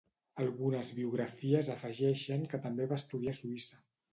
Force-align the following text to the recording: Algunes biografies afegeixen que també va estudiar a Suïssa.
Algunes 0.43 0.89
biografies 0.99 1.69
afegeixen 1.75 2.49
que 2.55 2.63
també 2.67 2.91
va 2.95 3.01
estudiar 3.03 3.37
a 3.37 3.41
Suïssa. 3.43 3.81